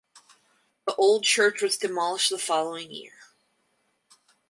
The 0.87 0.95
old 0.95 1.25
church 1.25 1.61
was 1.61 1.77
demolished 1.77 2.31
the 2.31 2.39
following 2.39 2.89
year. 2.89 3.13